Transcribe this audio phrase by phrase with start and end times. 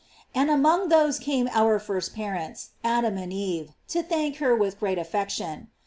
[0.33, 5.01] And among those came our first parents, Adam and Eve, to thank her with greater
[5.01, 5.67] affection.